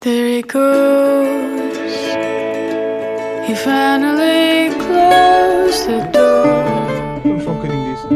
[0.00, 1.76] There he goes.
[3.48, 6.46] He finally closed the door.
[7.24, 8.08] Vamos só um bocadinho disso.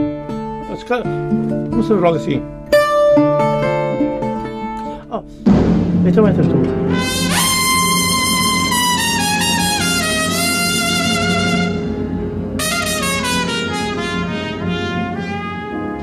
[0.71, 2.41] Mas, cara, não sabes logo assim.
[5.11, 5.25] Oh,
[6.07, 6.55] então entras tu.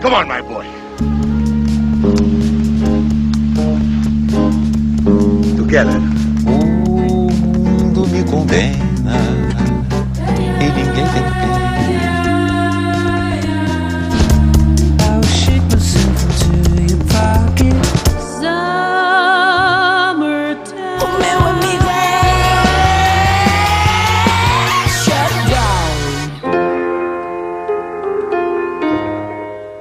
[0.02, 0.69] Come on, my boy.
[5.70, 6.02] Together.
[6.48, 9.20] O mundo me condena
[10.60, 11.30] e ninguém tem pena.
[15.04, 16.50] I'll shake myself into
[16.90, 17.78] your pocket.
[18.40, 19.70] Summertime.
[21.04, 22.02] O meu amigo é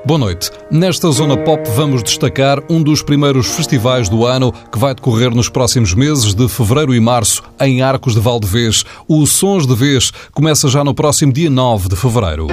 [0.05, 0.58] Boa noite.
[0.71, 5.49] Nesta Zona Pop vamos destacar um dos primeiros festivais do ano que vai decorrer nos
[5.49, 8.85] próximos meses de fevereiro e março em Arcos de Valdevez.
[9.09, 12.49] O Sons de Vez começa já no próximo dia 9 de fevereiro.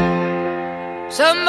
[1.10, 1.46] Some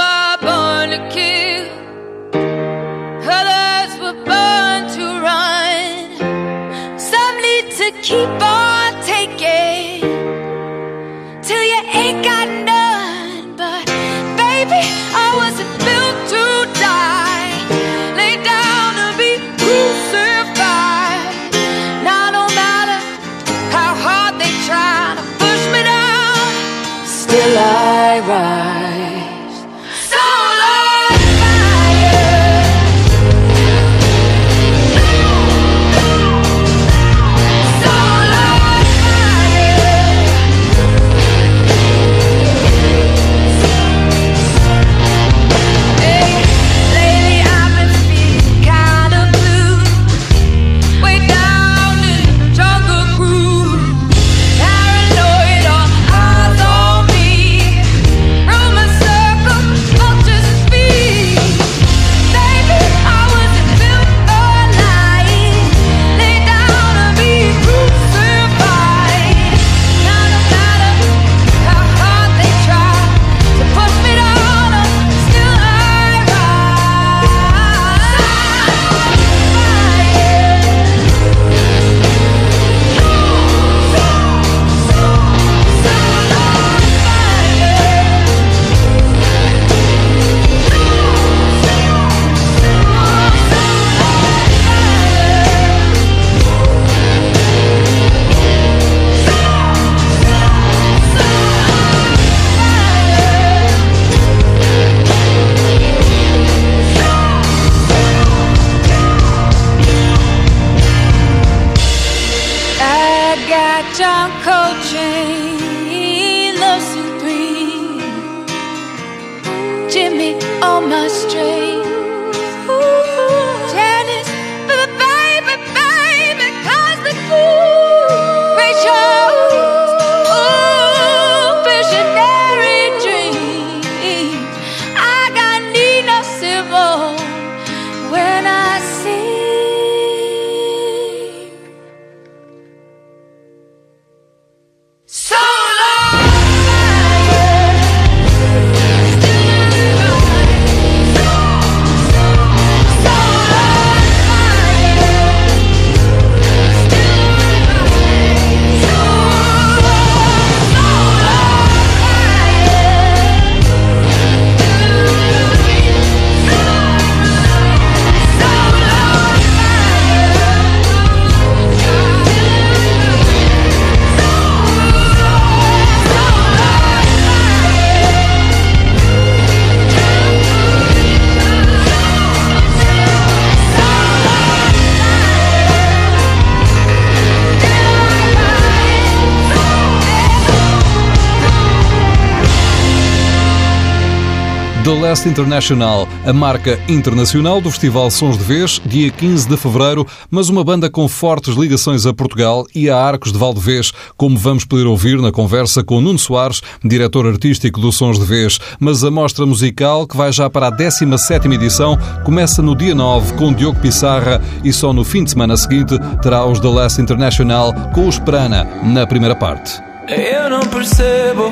[194.86, 200.06] The Last International, a marca internacional do Festival Sons de Vez, dia 15 de fevereiro,
[200.30, 204.64] mas uma banda com fortes ligações a Portugal e a Arcos de Valdevez, como vamos
[204.64, 208.60] poder ouvir na conversa com Nuno Soares, diretor artístico do Sons de Vez.
[208.78, 213.34] Mas a mostra musical, que vai já para a 17ª edição, começa no dia 9
[213.34, 217.74] com Diogo Pissarra e só no fim de semana seguinte terá os The Last International
[217.92, 219.82] com os Prana na primeira parte.
[220.06, 221.50] Eu não percebo.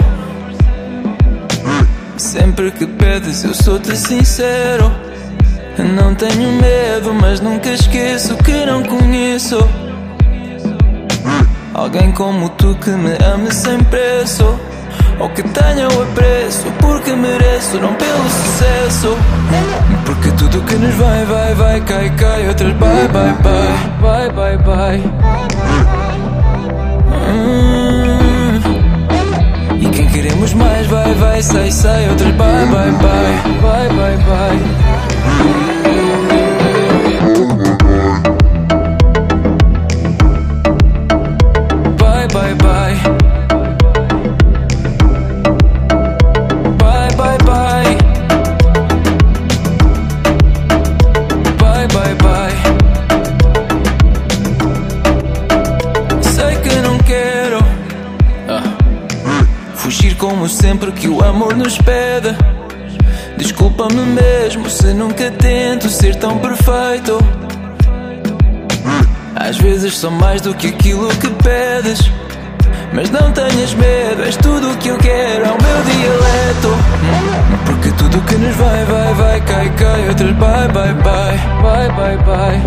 [2.55, 4.93] Sempre que pedes, eu sou-te sincero.
[5.77, 9.59] Não tenho medo, mas nunca esqueço que não conheço.
[11.75, 14.45] Alguém como tu que me ame sem preço.
[15.19, 19.19] Ou que tenha o apreço, porque mereço, não pelo sucesso.
[20.06, 22.47] Porque tudo que nos vai, vai, vai, cai, cai.
[22.47, 25.03] Outras bye, bye, bye, bye, bye, bye.
[27.35, 27.74] Hum.
[30.55, 32.09] Mais, vai, vai, sai, sai.
[32.09, 35.24] Outras bye, bye, bye, bye, bye, bye.
[61.64, 62.37] Nos pede.
[63.38, 67.19] Desculpa-me mesmo se nunca tento ser tão perfeito.
[69.34, 72.00] Às vezes sou mais do que aquilo que pedes.
[72.93, 76.69] Mas não tenhas medo, és tudo o que eu quero, é o meu dialeto.
[77.64, 80.08] Porque tudo que nos vai, vai, vai, cai, cai.
[80.08, 82.60] Outras bye, bye, bye, bye, bye, bye.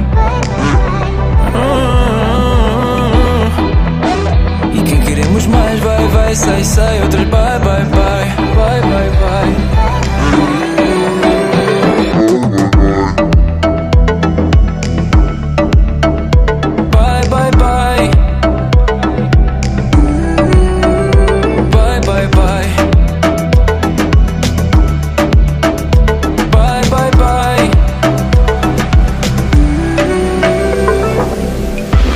[4.74, 7.02] E quem queremos mais, vai, vai, sai, sai.
[7.04, 10.58] Outras bye, bye, bye, bye, bye, bye.
[16.92, 18.12] Bye, bye, bye.
[21.72, 22.68] Bye, bye, bye.
[26.52, 27.70] Bye, bye, bye.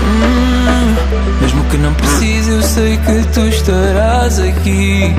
[0.04, 0.96] Hum,
[1.42, 5.14] mesmo que não precise, eu sei que tu estarás aqui.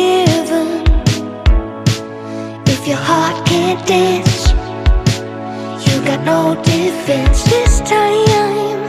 [0.00, 0.68] Are given.
[2.66, 4.52] If your heart can't dance,
[5.86, 8.80] you got no defense this time.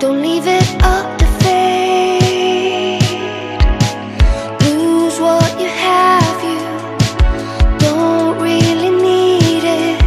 [0.00, 3.00] Don't leave it up to fate.
[4.62, 6.58] Lose what you have, you
[7.78, 10.00] don't really need it.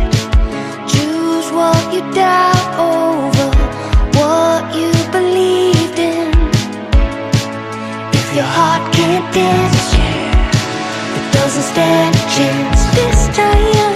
[0.94, 3.50] Choose what you doubt over
[4.17, 6.27] what you believed in.
[8.20, 9.66] If your heart can't dance,
[11.77, 13.87] intentions this time.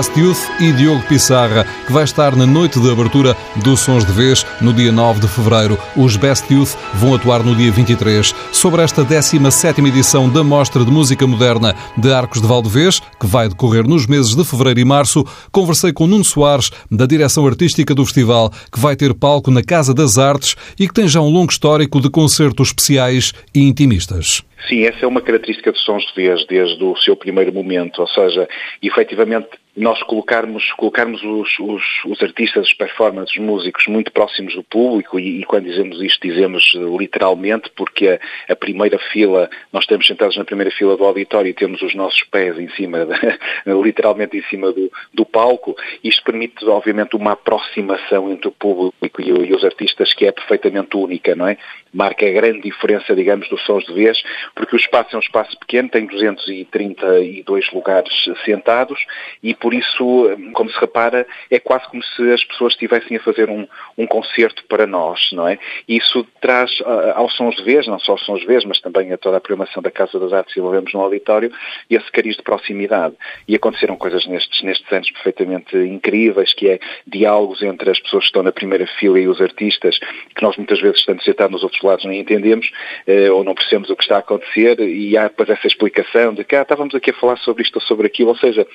[0.00, 4.10] Best Youth e Diogo Pissarra, que vai estar na noite de abertura do Sons de
[4.10, 5.78] Vez, no dia 9 de fevereiro.
[5.94, 8.34] Os Best Youth vão atuar no dia 23.
[8.50, 13.46] Sobre esta 17ª edição da Mostra de Música Moderna de Arcos de Valdevez, que vai
[13.46, 18.06] decorrer nos meses de fevereiro e março, conversei com Nuno Soares, da direção artística do
[18.06, 21.52] festival, que vai ter palco na Casa das Artes e que tem já um longo
[21.52, 24.42] histórico de concertos especiais e intimistas.
[24.68, 28.08] Sim, essa é uma característica dos sons de vez desde o seu primeiro momento, ou
[28.08, 28.48] seja,
[28.82, 29.48] efetivamente
[29.80, 35.18] nós colocarmos, colocarmos os, os, os artistas, os performers, os músicos muito próximos do público
[35.18, 40.06] e, e quando dizemos isto dizemos eh, literalmente porque a, a, primeira fila, nós estamos
[40.06, 43.08] sentados na primeira fila do auditório e temos os nossos pés em cima,
[43.82, 49.28] literalmente em cima do, do palco, isto permite obviamente uma aproximação entre o público e,
[49.28, 51.56] e os artistas que é perfeitamente única, não é?
[51.92, 54.22] Marca a grande diferença, digamos, dos sons de vez,
[54.54, 58.12] porque o espaço é um espaço pequeno, tem 232 lugares
[58.44, 59.04] sentados
[59.42, 63.48] e por isso, como se repara, é quase como se as pessoas estivessem a fazer
[63.48, 65.58] um, um concerto para nós, não é?
[65.88, 68.80] E isso traz uh, aos sons de vez, não só aos sons de vez, mas
[68.80, 71.52] também a toda a programação da Casa das Artes que envolvemos no auditório,
[71.88, 73.14] e esse cariz de proximidade.
[73.46, 78.28] E aconteceram coisas nestes, nestes anos perfeitamente incríveis, que é diálogos entre as pessoas que
[78.28, 79.98] estão na primeira fila e os artistas,
[80.34, 82.70] que nós muitas vezes estamos sentados nos outros lados nem entendemos,
[83.06, 86.44] uh, ou não percebemos o que está a acontecer, e há depois essa explicação de
[86.44, 88.66] que ah, estávamos aqui a falar sobre isto ou sobre aquilo, ou seja,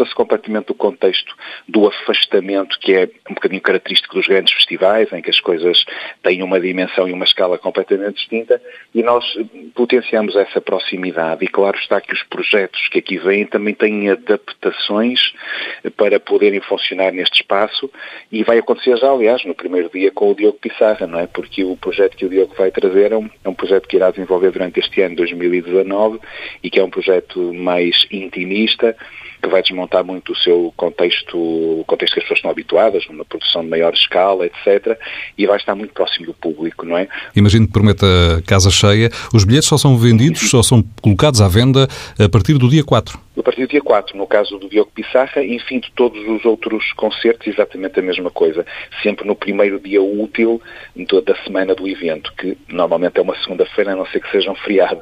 [0.00, 1.34] desmonta-se completamente o contexto
[1.68, 5.84] do afastamento que é um bocadinho característico dos grandes festivais, em que as coisas
[6.22, 8.60] têm uma dimensão e uma escala completamente distinta,
[8.94, 9.24] e nós
[9.74, 11.44] potenciamos essa proximidade.
[11.44, 15.32] E claro está que os projetos que aqui vêm também têm adaptações
[15.96, 17.90] para poderem funcionar neste espaço,
[18.32, 21.26] e vai acontecer já, aliás, no primeiro dia com o Diogo Pissarra, não é?
[21.26, 24.10] Porque o projeto que o Diogo vai trazer é um, é um projeto que irá
[24.10, 26.20] desenvolver durante este ano, 2019,
[26.62, 28.96] e que é um projeto mais intimista,
[29.40, 33.24] que vai desmontar muito o seu contexto, o contexto que as pessoas estão habituadas, numa
[33.24, 34.98] produção de maior escala, etc.,
[35.36, 37.08] e vai estar muito próximo do público, não é?
[37.34, 38.06] Imagino que prometa
[38.46, 39.10] casa cheia.
[39.32, 43.18] Os bilhetes só são vendidos, só são colocados à venda a partir do dia 4.
[43.40, 46.44] A partir do dia 4, no caso do Diogo Pissarra, e enfim, de todos os
[46.44, 48.66] outros concertos, exatamente a mesma coisa.
[49.02, 50.60] Sempre no primeiro dia útil
[51.24, 54.54] da semana do evento, que normalmente é uma segunda-feira, a não ser que seja um
[54.54, 55.00] feriado,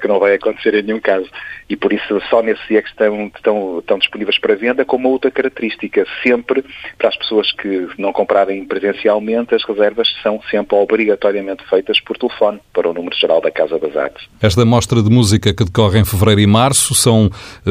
[0.00, 1.28] que não vai acontecer em nenhum caso.
[1.68, 5.08] E por isso só nesse dia que estão, estão, estão disponíveis para venda, com uma
[5.08, 6.64] outra característica, sempre
[6.96, 12.60] para as pessoas que não comprarem presencialmente, as reservas são sempre obrigatoriamente feitas por telefone,
[12.72, 14.28] para o número geral da Casa das Artes.
[14.40, 17.30] Esta mostra de música que decorre em fevereiro e março são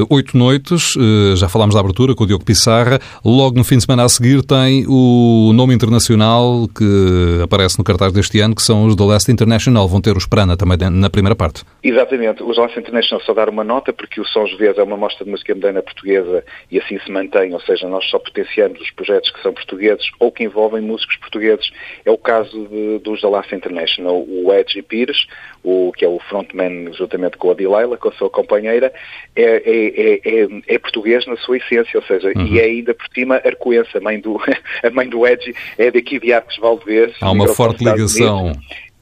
[0.09, 0.93] oito noites,
[1.35, 4.43] já falámos da abertura com o Diogo Pissarra, logo no fim de semana a seguir
[4.43, 9.31] tem o nome internacional que aparece no cartaz deste ano, que são os The Last
[9.31, 11.63] International, vão ter os Prana também na primeira parte.
[11.83, 14.97] Exatamente, os The Last International só dar uma nota, porque o Sons Vezes é uma
[14.97, 18.91] mostra de música moderna portuguesa e assim se mantém, ou seja, nós só potenciamos os
[18.91, 21.71] projetos que são portugueses ou que envolvem músicos portugueses.
[22.05, 25.27] É o caso de, dos The Last International, o Edge Pires,
[25.63, 28.93] o, que é o frontman juntamente com a Delilah, com a sua companheira,
[29.35, 32.45] é, é, é, é português na sua essência, ou seja, uhum.
[32.45, 34.37] e é ainda por cima arcoense, a mãe do,
[34.83, 37.13] a mãe do Edgy é daqui de Arcos Valdevez.
[37.21, 38.51] Há uma forte ligação.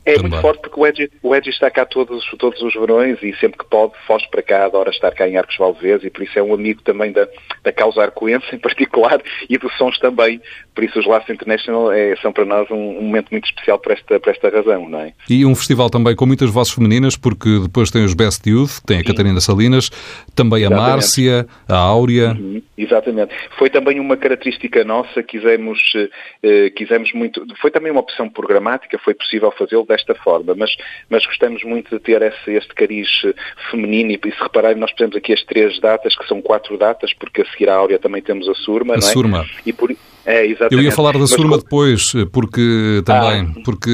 [0.04, 0.32] É Também.
[0.32, 3.60] muito forte porque o Edgy, o Edgy está cá todos, todos os verões e sempre
[3.60, 6.42] que pode foge para cá, adora estar cá em Arcos Valdevez e por isso é
[6.42, 7.28] um amigo também da,
[7.64, 10.42] da causa arcoense em particular e dos sons também.
[10.74, 13.92] Por isso os Laços International é, são para nós um, um, momento muito especial por
[13.92, 15.14] esta, por esta razão, não é?
[15.30, 18.98] E um festival também com muitas vozes femininas porque depois tem os Best Youth, tem
[18.98, 19.06] a Sim.
[19.06, 19.90] Catarina Salinas,
[20.36, 20.84] também Exatamente.
[20.84, 22.32] a Márcia, a Áurea.
[22.32, 22.62] Uhum.
[22.76, 23.34] Exatamente.
[23.58, 25.80] Foi também uma característica nossa, quisemos,
[26.42, 30.76] eh, quisemos muito, foi também uma opção programática, foi possível fazê-lo desta forma, mas,
[31.10, 33.34] mas gostamos muito de ter esse, este cariz eh,
[33.70, 37.42] feminino e, se repararem, nós temos aqui as três datas, que são quatro datas, porque
[37.42, 39.12] a seguir à Áurea também temos a Surma, a não é?
[39.12, 39.46] Surma.
[39.66, 39.92] E por,
[40.26, 43.62] é, Eu ia falar da Surma depois, eh, porque também, ah.
[43.66, 43.90] porque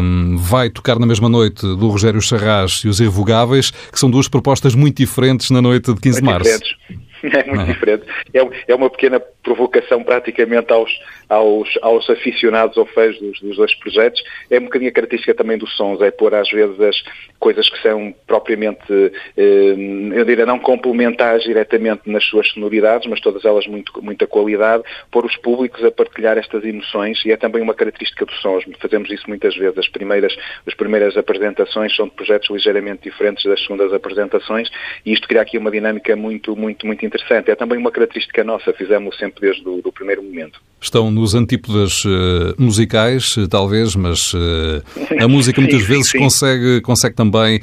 [0.00, 4.28] hum, vai tocar na mesma noite do Rogério Charras e os Irrevogáveis, que são duas
[4.28, 6.44] propostas muito diferentes na noite de 15 de março.
[6.44, 7.05] Diferentes.
[7.36, 8.04] É muito diferente.
[8.32, 10.90] É, é uma pequena provocação praticamente aos,
[11.28, 14.22] aos, aos aficionados ou fãs dos, dos dois projetos.
[14.50, 17.02] É um bocadinho a característica também dos sons, é pôr às vezes as
[17.38, 18.92] coisas que são propriamente,
[19.36, 19.74] eh,
[20.14, 25.24] eu diria, não complementares diretamente nas suas sonoridades, mas todas elas muito, muita qualidade, pôr
[25.24, 28.64] os públicos a partilhar estas emoções e é também uma característica dos sons.
[28.78, 29.78] Fazemos isso muitas vezes.
[29.78, 34.70] As primeiras, as primeiras apresentações são de projetos ligeiramente diferentes das segundas apresentações
[35.04, 37.15] e isto cria aqui uma dinâmica muito, muito, muito interessante.
[37.30, 40.60] É também uma característica nossa, fizemos sempre desde o primeiro momento.
[40.80, 44.82] Estão nos antípodas uh, musicais, uh, talvez, mas uh,
[45.20, 46.18] a música muitas sim, vezes sim.
[46.18, 47.60] Consegue, consegue também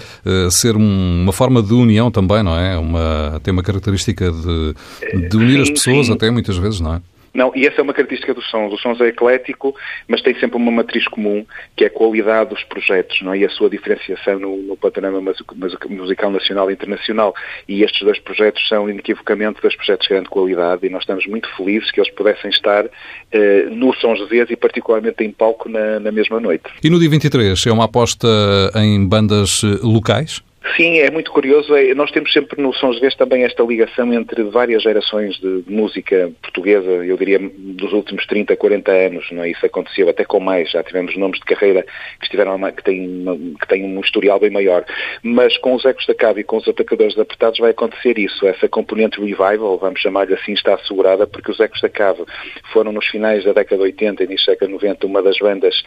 [0.51, 2.77] ser um, uma forma de união também, não é?
[2.77, 7.01] Uma, tem uma característica de, de unir sim, as pessoas até muitas vezes, não é?
[7.33, 8.71] Não, e essa é uma característica dos sons.
[8.71, 9.75] O sons é eclético,
[10.07, 13.39] mas tem sempre uma matriz comum, que é a qualidade dos projetos não é?
[13.39, 15.33] e a sua diferenciação no, no panorama
[15.89, 17.33] musical nacional e internacional.
[17.67, 21.49] E estes dois projetos são, inequivocamente, dois projetos de grande qualidade e nós estamos muito
[21.55, 22.85] felizes que eles pudessem estar
[23.31, 26.65] eh, no Sons de Vez e particularmente em palco na, na mesma noite.
[26.83, 28.27] E no dia 23 é uma aposta
[28.75, 30.43] em bandas eh, locais?
[30.77, 31.75] Sim, é muito curioso.
[31.75, 36.31] É, nós temos sempre no Sons Vez também esta ligação entre várias gerações de, música
[36.41, 39.29] portuguesa, eu diria dos últimos 30, 40 anos.
[39.31, 39.49] Não é?
[39.49, 40.71] Isso aconteceu até com mais.
[40.71, 44.85] Já tivemos nomes de carreira que, estiveram, que, têm, que têm um historial bem maior.
[45.21, 48.47] Mas com os Ecos da Cabo e com os Atacadores Apertados vai acontecer isso.
[48.47, 52.25] Essa componente revival, vamos chamar-lhe assim, está assegurada porque os Ecos da Cabo
[52.71, 55.37] foram nos finais da década de 80 e início da década de 90 uma das
[55.37, 55.83] bandas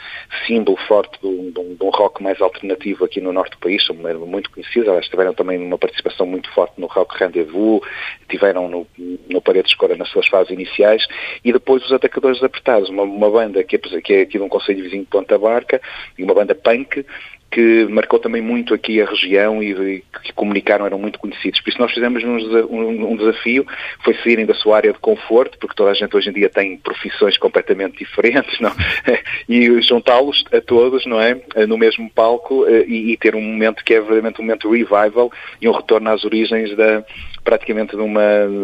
[0.46, 3.84] símbolo forte de um, rock mais alternativo aqui no norte do país.
[3.84, 7.80] São muito elas tiveram também uma participação muito forte no Rock Rendezvous,
[8.28, 11.06] tiveram no, no de Cora nas suas fases iniciais,
[11.44, 14.48] e depois os Atacadores Apertados, uma, uma banda que é, que é aqui de um
[14.48, 15.80] conselho vizinho de Ponta Barca,
[16.18, 17.04] e uma banda punk,
[17.50, 21.60] que marcou também muito aqui a região e, que comunicaram, eram muito conhecidos.
[21.60, 23.66] Por isso nós fizemos um, desafio,
[24.04, 26.76] foi saírem da sua área de conforto, porque toda a gente hoje em dia tem
[26.76, 28.72] profissões completamente diferentes, não?
[29.48, 31.40] e juntá-los a todos, não é?
[31.66, 35.30] No mesmo palco eh, e, e, ter um momento que é verdadeiramente um momento revival
[35.60, 37.04] e um retorno às origens da,
[37.46, 38.20] praticamente de uma,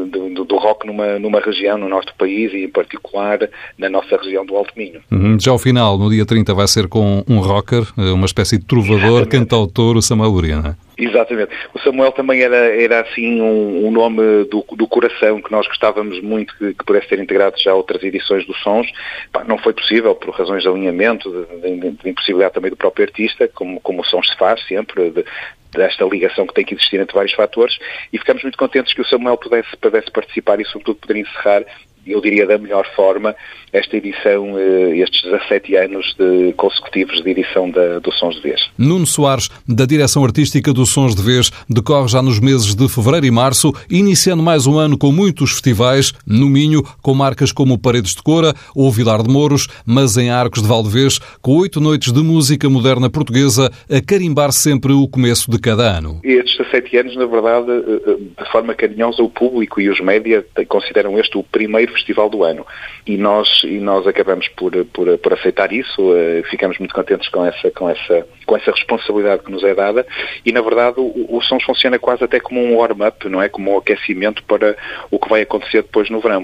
[0.09, 3.39] do, do rock numa, numa região, no do país e em particular
[3.79, 5.01] na nossa região do Alto Minho.
[5.11, 5.39] Uhum.
[5.41, 8.65] Já ao final, no dia 30, vai ser com um rocker, eh, uma espécie de
[8.85, 10.75] trovador, cantautor, o Samuel é?
[10.97, 11.51] Exatamente.
[11.75, 16.21] O Samuel também era, era assim um, um nome do, do, coração que nós gostávamos
[16.21, 18.87] muito que, que pudesse ser integrado já outras edições dos Sons.
[19.33, 23.07] Pá, não foi possível por razões de alinhamento, de, de, de, impossibilidade também do próprio
[23.07, 25.25] artista, como, como o Sons se faz sempre, de,
[25.73, 27.79] desta ligação que tem que existir entre vários fatores
[28.13, 31.65] e ficamos muito contentes que o Samuel pudesse, pudesse participar e sobretudo poder encerrar
[32.07, 33.35] eu diria da melhor forma,
[33.73, 38.61] esta edição, eh, estes 17 anos de, consecutivos de edição da, do Sons de Vez.
[38.77, 43.27] Nuno Soares, da direção artística do Sons de Vez, decorre já nos meses de fevereiro
[43.27, 48.15] e março, iniciando mais um ano com muitos festivais, no Minho, com marcas como Paredes
[48.15, 52.23] de Cora ou Vilar de Mouros, mas em Arcos de Valdevez, com oito noites de
[52.23, 56.21] música moderna portuguesa, a carimbar sempre o começo de cada ano.
[56.23, 60.45] Estes 17 anos, na verdade, eh, eh, de forma carinhosa, o público e os média
[60.69, 62.67] consideram este o primeiro festival do ano.
[63.07, 67.45] E nós, e nós acabamos por, por, por aceitar isso, uh, ficamos muito contentes com
[67.45, 70.07] essa, com, essa, com essa responsabilidade que nos é dada
[70.45, 73.49] e, na verdade, o, o Sons funciona quase até como um warm-up, não é?
[73.49, 74.77] Como um aquecimento para
[75.11, 76.43] o que vai acontecer depois no verão.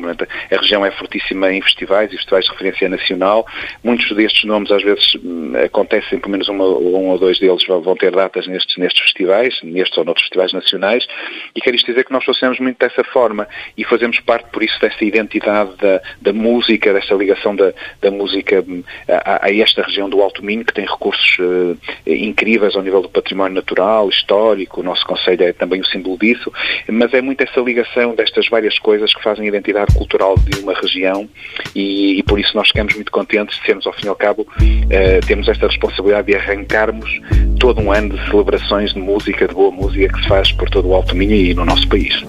[0.51, 3.47] A região é fortíssima em festivais e festivais de referência nacional.
[3.83, 7.97] Muitos destes nomes, às vezes, hum, acontecem, pelo menos uma, um ou dois deles vão
[7.97, 11.07] ter datas nestes, nestes festivais, nestes ou noutros festivais nacionais,
[11.55, 14.79] e quero isto dizer que nós funcionamos muito dessa forma e fazemos parte, por isso,
[14.81, 20.09] dessa identidade da, da música, desta ligação da, da música hum, a, a, esta região
[20.09, 24.85] do Alto Minho, que tem recursos uh, incríveis ao nível do património natural, histórico, o
[24.85, 26.53] nosso Conselho é também o símbolo disso,
[26.89, 30.75] mas é muito essa ligação destas várias coisas que fazem a identidade cultural de uma
[30.75, 31.29] região
[31.75, 34.43] e, e por isso nós ficamos muito contentes de sermos, ao fim e ao cabo,
[34.43, 37.21] uh, temos esta responsabilidade de arrancarmos
[37.59, 40.89] todo um ano de celebrações de música, de boa música que se faz por todo
[40.89, 42.25] o Alto Minho e no nosso país.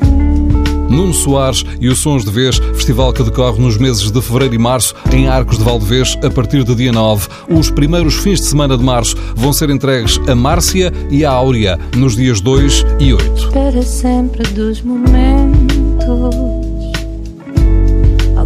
[0.89, 4.57] Nuno Soares e os Sons de Vez, festival que decorre nos meses de fevereiro e
[4.57, 7.27] março em Arcos de Valdevez a partir do dia 9.
[7.49, 11.79] Os primeiros fins de semana de março vão ser entregues a Márcia e a Áurea
[11.95, 13.33] nos dias 2 e 8.
[13.35, 15.69] Espera sempre dos momentos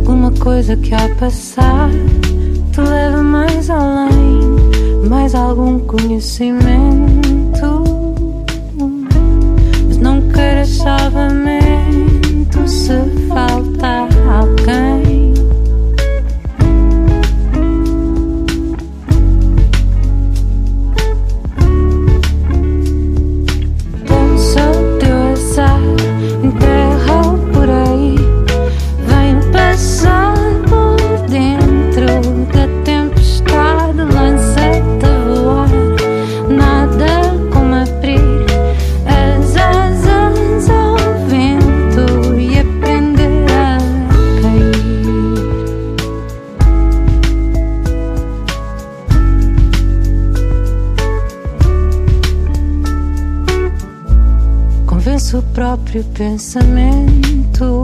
[0.04, 1.90] alguma coisa que ao passar
[2.72, 4.42] te leva mais além,
[5.10, 6.64] mais algum conhecimento.
[9.88, 11.63] Mas não queiras salvamento
[12.68, 14.13] se falta
[55.94, 57.84] próprio pensamento.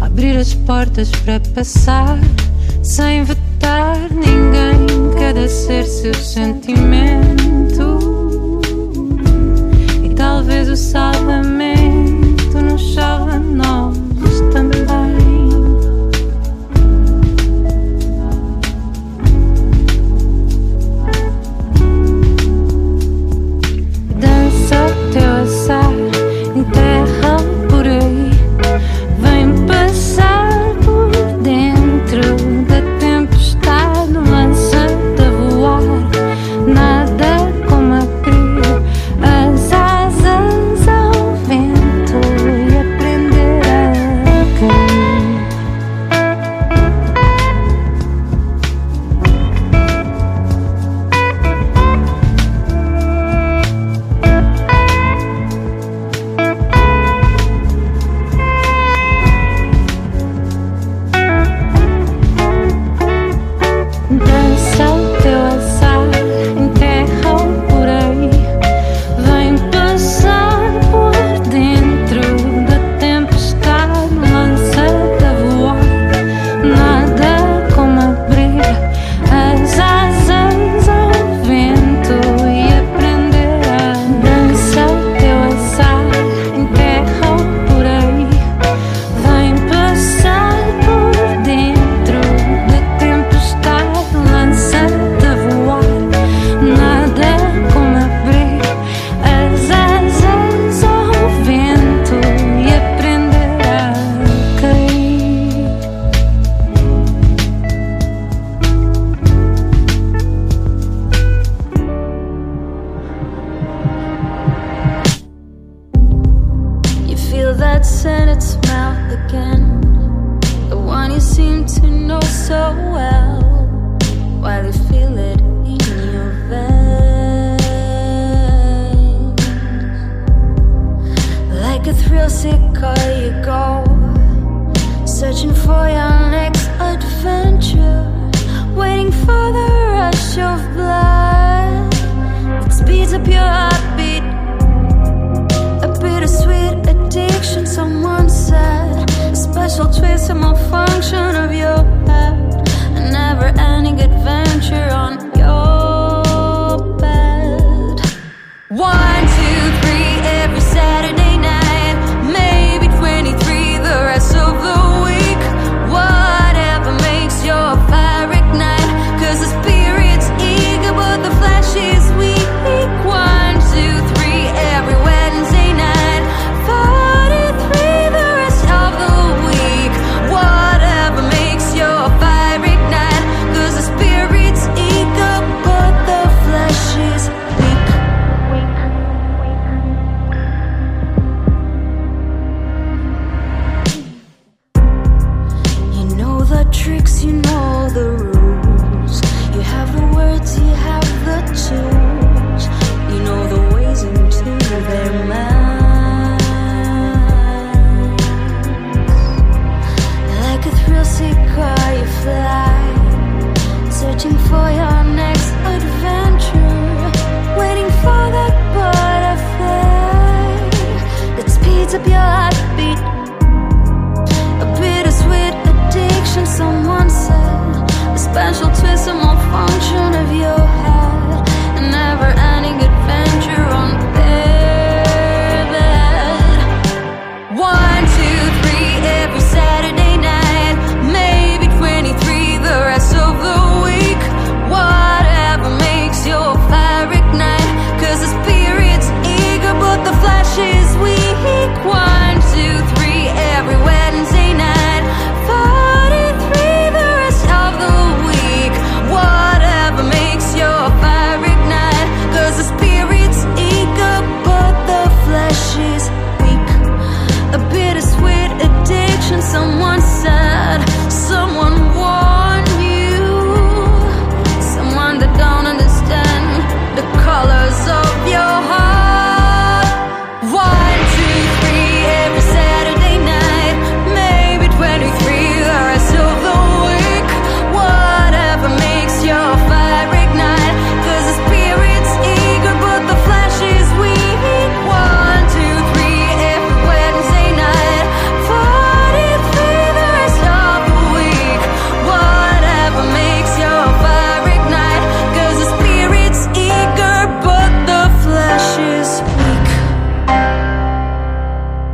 [0.00, 2.18] Abrir as portas para passar
[2.82, 4.86] sem vetar ninguém.
[5.18, 7.98] Cada ser seu sentimento.
[10.02, 11.47] E talvez o salvamento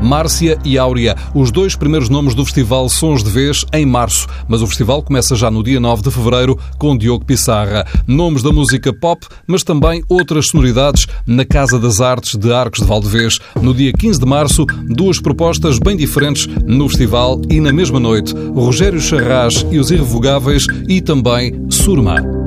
[0.05, 4.61] Márcia e Áurea, os dois primeiros nomes do festival Sons de Vez em março, mas
[4.61, 7.87] o festival começa já no dia 9 de fevereiro com Diogo Pissarra.
[8.07, 12.87] Nomes da música pop, mas também outras sonoridades na Casa das Artes de Arcos de
[12.87, 13.39] Valdevez.
[13.61, 18.35] No dia 15 de março, duas propostas bem diferentes no festival e na mesma noite,
[18.55, 22.44] Rogério Charras e os Irrevogáveis e também Surma.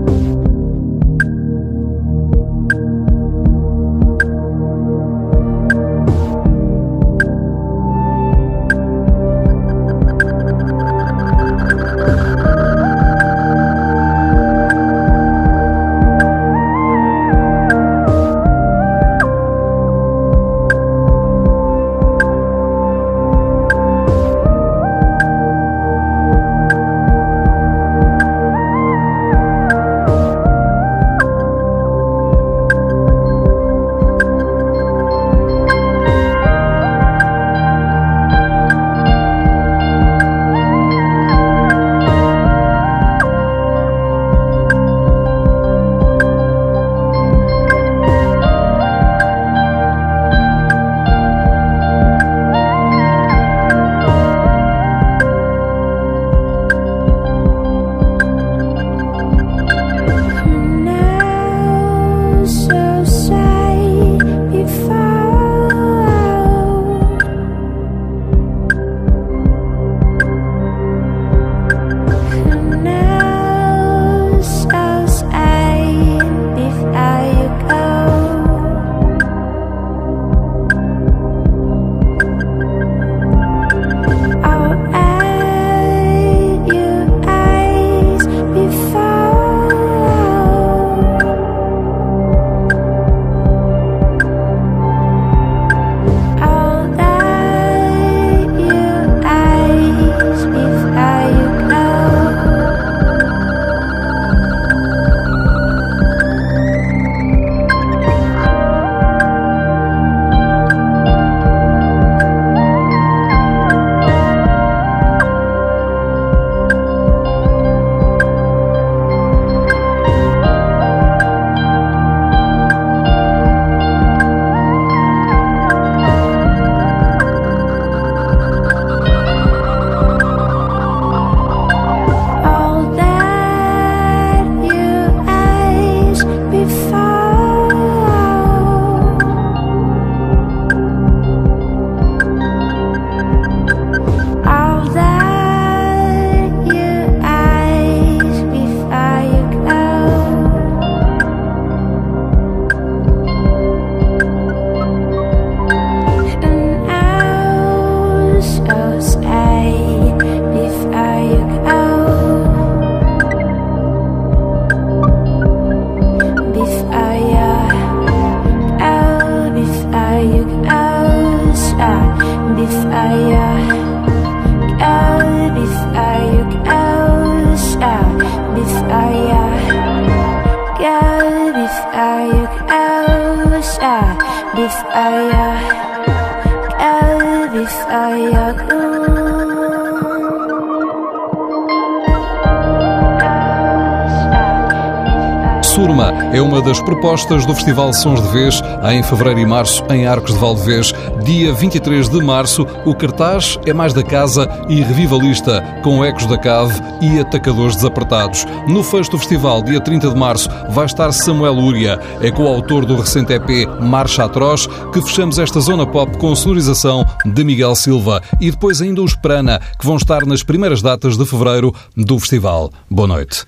[196.06, 200.34] É uma das propostas do Festival Sons de Vez em fevereiro e março em Arcos
[200.34, 200.94] de Valdevez.
[201.24, 206.38] Dia 23 de março, o cartaz é mais da casa e revivalista, com ecos da
[206.38, 208.46] cave e atacadores desapertados.
[208.68, 212.98] No fecho do festival, dia 30 de março, vai estar Samuel Uria, é coautor do
[212.98, 218.52] recente EP Marcha Atroz, que fechamos esta zona pop com sonorização de Miguel Silva e
[218.52, 222.72] depois ainda os Prana, que vão estar nas primeiras datas de fevereiro do festival.
[222.90, 223.46] Boa noite.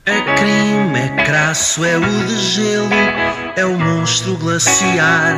[1.50, 2.90] Crasso, é o de gelo,
[3.56, 5.36] é o monstro glaciar.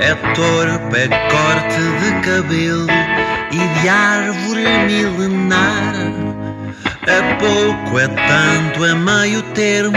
[0.00, 2.88] É torpe, é corte de cabelo
[3.52, 5.94] e de árvore milenar.
[7.06, 9.96] É pouco, é tanto, é meio termo,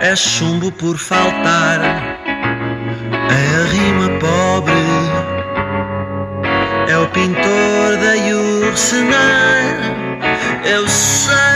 [0.00, 1.80] é chumbo por faltar.
[3.30, 4.74] É a rima pobre,
[6.88, 8.16] é o pintor da
[8.68, 9.76] Ursenar.
[10.64, 11.55] Eu sei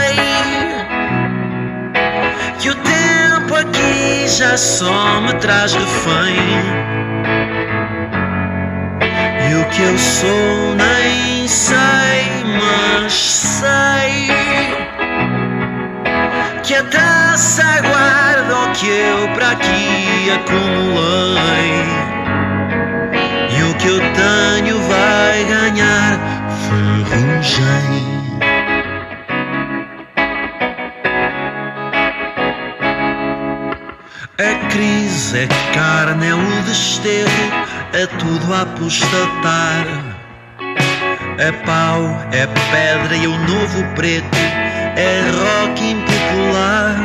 [4.37, 6.81] já só me traz refém
[9.61, 14.31] o que eu sou nem sei, mas sei
[16.63, 21.85] que a taça guarda o que eu para aqui acumulei.
[23.57, 26.19] E o que eu tenho vai ganhar
[26.69, 28.10] ferrugem.
[35.33, 37.29] É carne, é o desterro,
[37.93, 39.85] é tudo a apostatar.
[41.37, 44.37] É pau, é pedra e o novo preto,
[44.97, 46.95] é rock impopular.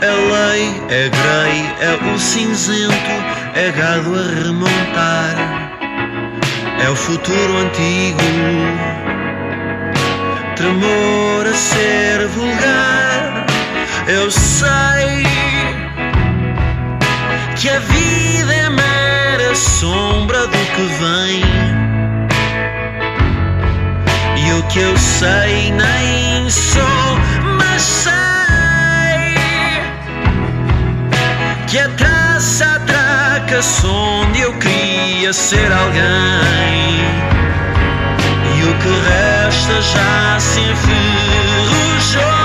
[0.00, 3.14] É lei, é grey, é o cinzento,
[3.54, 5.36] é gado a remontar.
[6.84, 8.18] É o futuro antigo,
[10.56, 13.46] tremor a ser vulgar.
[14.08, 15.51] Eu sei
[17.62, 21.44] que a vida é mera sombra do que vem.
[24.36, 26.82] E o que eu sei nem sou,
[27.56, 28.10] mas sei
[31.68, 36.02] que a traça atraca-se onde eu queria ser alguém.
[38.56, 42.41] E o que resta já se enferrujou.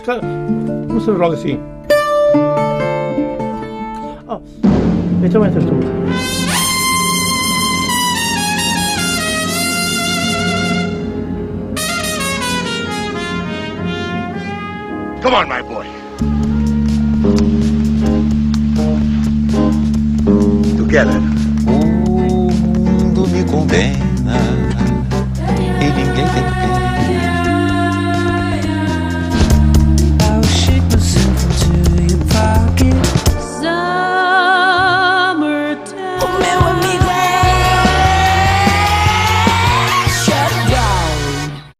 [0.00, 0.24] Se calhar,
[0.88, 1.60] não se rola assim.
[4.26, 4.40] Ah,
[5.22, 5.74] então entras tu.
[15.22, 15.86] Come on, my boy.
[20.78, 21.20] Together.
[21.66, 24.38] O mundo me condena
[25.78, 26.69] e ninguém tem pena.